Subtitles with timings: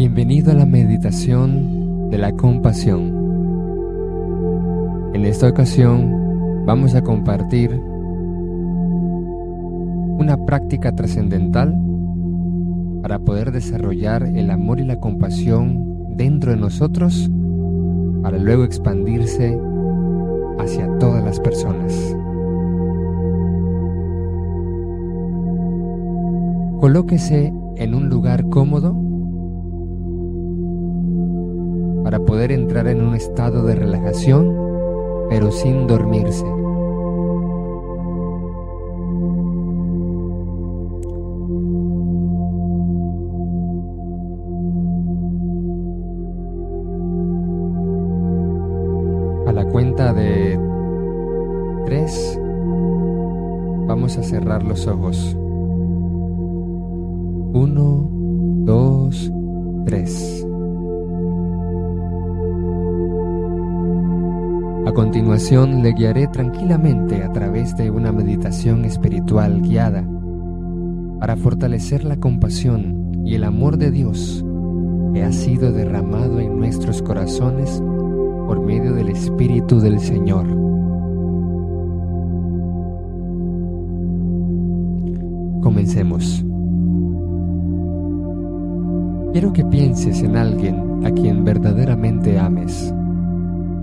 [0.00, 3.12] Bienvenido a la meditación de la compasión.
[5.12, 7.72] En esta ocasión vamos a compartir
[10.18, 11.76] una práctica trascendental
[13.02, 17.28] para poder desarrollar el amor y la compasión dentro de nosotros
[18.22, 19.58] para luego expandirse
[20.60, 22.16] hacia todas las personas.
[26.78, 29.07] Colóquese en un lugar cómodo
[32.08, 34.56] para poder entrar en un estado de relajación,
[35.28, 36.46] pero sin dormirse.
[49.46, 50.58] A la cuenta de
[51.84, 52.40] tres,
[53.86, 55.36] vamos a cerrar los ojos.
[57.52, 58.08] Uno,
[58.64, 59.30] dos,
[59.84, 60.37] tres.
[64.88, 70.02] A continuación le guiaré tranquilamente a través de una meditación espiritual guiada
[71.20, 74.42] para fortalecer la compasión y el amor de Dios
[75.12, 77.82] que ha sido derramado en nuestros corazones
[78.46, 80.46] por medio del Espíritu del Señor.
[85.60, 86.42] Comencemos.
[89.34, 92.94] Quiero que pienses en alguien a quien verdaderamente ames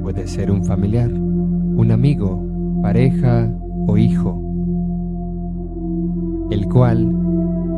[0.06, 2.40] Puede ser un familiar, un amigo,
[2.84, 3.52] pareja
[3.88, 4.40] o hijo,
[6.52, 7.12] el cual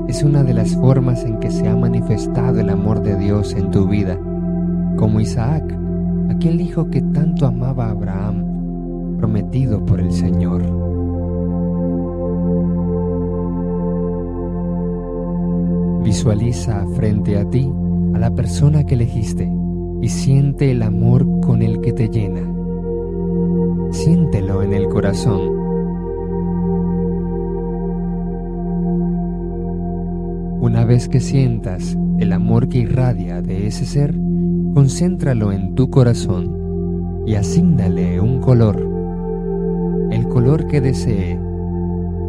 [0.09, 3.71] es una de las formas en que se ha manifestado el amor de Dios en
[3.71, 4.19] tu vida,
[4.97, 5.73] como Isaac,
[6.29, 10.63] aquel hijo que tanto amaba a Abraham, prometido por el Señor.
[16.03, 17.71] Visualiza frente a ti
[18.13, 19.49] a la persona que elegiste
[20.01, 21.36] y siente el amor
[30.59, 34.13] Una vez que sientas el amor que irradia de ese ser,
[34.73, 38.85] concéntralo en tu corazón y asígnale un color,
[40.11, 41.39] el color que desee,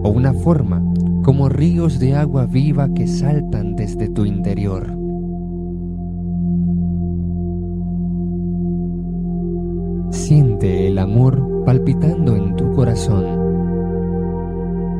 [0.04, 0.80] o una forma
[1.24, 4.96] como ríos de agua viva que saltan desde tu interior.
[10.10, 12.47] Siente el amor palpitando en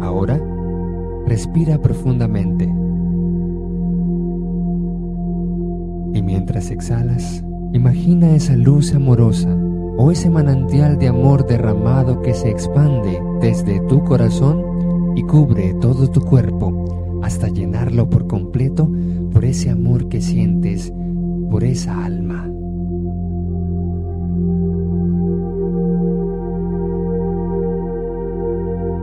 [0.02, 0.38] Ahora,
[1.26, 2.64] respira profundamente.
[6.14, 9.48] Y mientras exhalas, imagina esa luz amorosa
[9.96, 16.10] o ese manantial de amor derramado que se expande desde tu corazón y cubre todo
[16.10, 18.90] tu cuerpo hasta llenarlo por completo
[19.32, 20.92] por ese amor que sientes
[21.50, 22.47] por esa alma.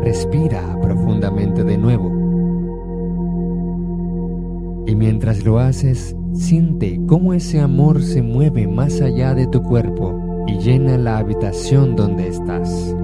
[0.06, 2.12] Respira profundamente de nuevo.
[4.86, 10.46] Y mientras lo haces, siente cómo ese amor se mueve más allá de tu cuerpo
[10.46, 12.96] y llena la habitación donde estás.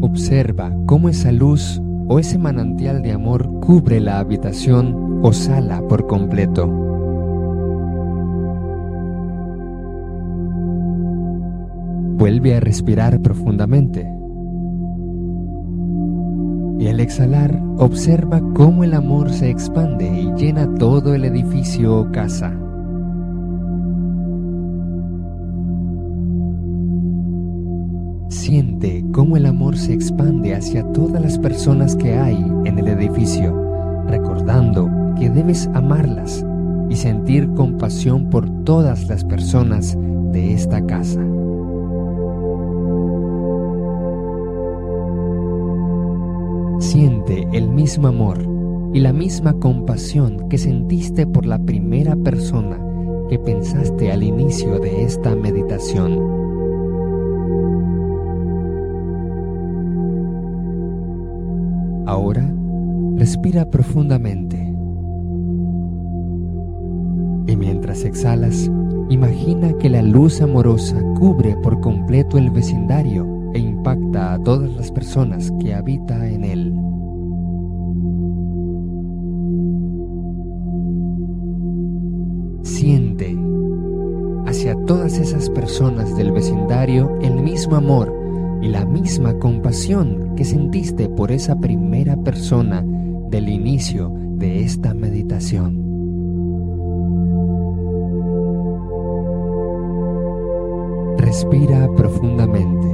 [0.00, 6.06] Observa cómo esa luz o ese manantial de amor cubre la habitación o sala por
[6.06, 6.87] completo.
[12.18, 14.12] Vuelve a respirar profundamente.
[16.80, 22.10] Y al exhalar, observa cómo el amor se expande y llena todo el edificio o
[22.10, 22.52] casa.
[28.30, 33.54] Siente cómo el amor se expande hacia todas las personas que hay en el edificio,
[34.08, 36.44] recordando que debes amarlas
[36.90, 39.96] y sentir compasión por todas las personas
[40.32, 41.24] de esta casa.
[46.98, 48.38] Siente el mismo amor
[48.92, 52.76] y la misma compasión que sentiste por la primera persona
[53.28, 56.18] que pensaste al inicio de esta meditación.
[62.04, 62.52] Ahora
[63.14, 64.56] respira profundamente.
[67.46, 68.68] Y mientras exhalas,
[69.08, 73.24] imagina que la luz amorosa cubre por completo el vecindario
[73.54, 76.87] e impacta a todas las personas que habita en él.
[84.88, 88.10] Todas esas personas del vecindario el mismo amor
[88.62, 92.82] y la misma compasión que sentiste por esa primera persona
[93.28, 95.84] del inicio de esta meditación.
[101.18, 102.88] Respira profundamente.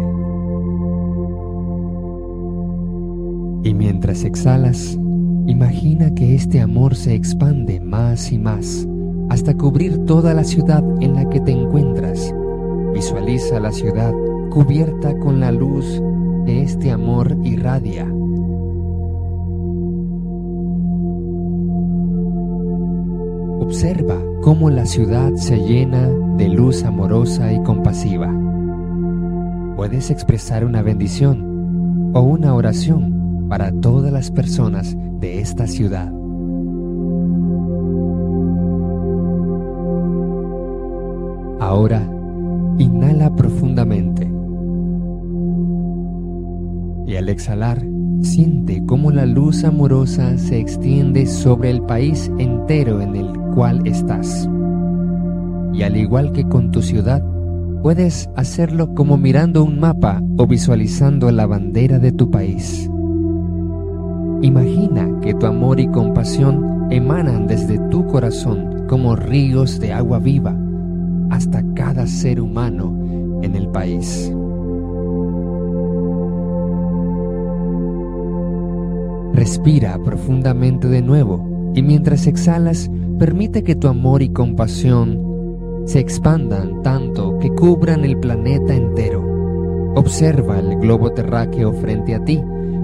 [3.63, 4.99] Y mientras exhalas,
[5.47, 8.89] imagina que este amor se expande más y más
[9.35, 12.33] hasta cubrir toda la ciudad en la que te encuentras.
[12.95, 14.13] Visualiza la ciudad
[14.51, 16.01] cubierta con la luz
[16.47, 18.07] que este amor irradia.
[23.61, 28.33] Observa cómo la ciudad se llena de luz amorosa y compasiva.
[29.75, 36.13] Puedes expresar una bendición o una oración para todas las personas de esta ciudad.
[41.75, 42.09] Ahora,
[42.79, 44.31] inhala profundamente.
[47.05, 47.85] Y al exhalar,
[48.21, 53.27] siente cómo la luz amorosa se extiende sobre el país entero en el
[53.57, 54.49] cual estás.
[55.73, 57.25] Y al igual que con tu ciudad,
[57.83, 62.89] puedes hacerlo como mirando un mapa o visualizando la bandera de tu país.
[64.43, 70.57] Imagina que tu amor y compasión emanan desde tu corazón como ríos de agua viva
[71.35, 72.97] hasta cada ser humano
[73.43, 74.33] en el país.
[79.33, 82.89] Respira profundamente de nuevo y mientras exhalas,
[83.19, 85.21] permite que tu amor y compasión
[85.87, 89.93] se expandan tanto que cubran el planeta entero.
[89.97, 92.41] Observa el globo terráqueo frente a ti,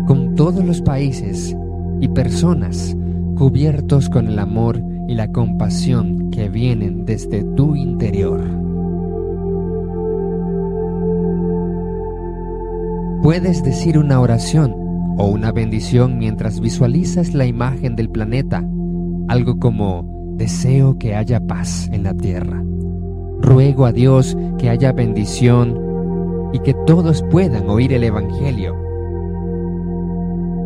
[0.08, 1.56] con todos los países
[2.00, 2.97] y personas
[3.37, 8.39] cubiertos con el amor y la compasión que vienen desde tu interior.
[13.30, 14.74] Puedes decir una oración
[15.16, 18.64] o una bendición mientras visualizas la imagen del planeta,
[19.28, 22.60] algo como deseo que haya paz en la tierra.
[23.40, 25.78] Ruego a Dios que haya bendición
[26.52, 28.74] y que todos puedan oír el Evangelio.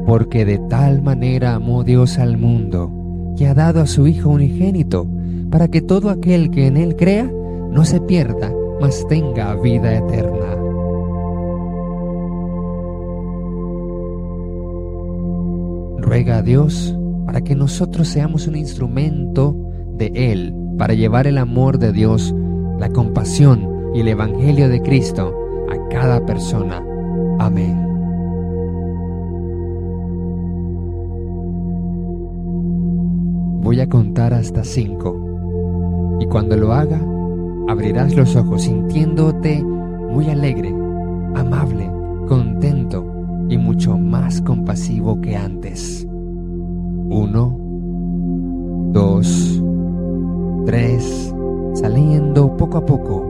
[0.06, 5.06] Porque de tal manera amó Dios al mundo que ha dado a su Hijo unigénito,
[5.50, 7.30] para que todo aquel que en Él crea
[7.70, 8.50] no se pierda,
[8.80, 10.63] mas tenga vida eterna.
[16.32, 19.54] A Dios para que nosotros seamos un instrumento
[19.98, 22.34] de Él para llevar el amor de Dios,
[22.78, 25.34] la compasión y el Evangelio de Cristo
[25.70, 26.82] a cada persona.
[27.38, 27.78] Amén.
[33.62, 36.16] Voy a contar hasta cinco.
[36.20, 37.00] Y cuando lo haga,
[37.68, 40.74] abrirás los ojos sintiéndote muy alegre,
[41.34, 41.90] amable,
[42.26, 43.06] contento
[43.50, 46.06] y mucho más compasivo que antes.
[47.14, 47.56] Uno,
[48.92, 49.62] dos,
[50.66, 51.32] tres,
[51.74, 53.24] saliendo poco a poco.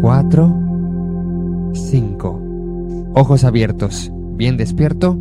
[0.00, 0.50] Cuatro,
[1.74, 2.40] cinco.
[3.12, 5.14] Ojos abiertos, bien despierto,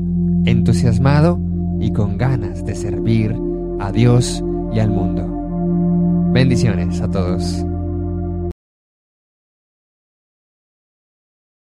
[0.46, 1.38] entusiasmado
[1.82, 3.36] y con ganas de servir
[3.82, 4.42] a Dios
[4.72, 5.28] y al mundo.
[6.32, 7.66] Bendiciones a todos.